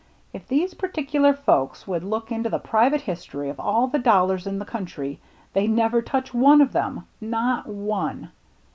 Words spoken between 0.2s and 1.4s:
if these particular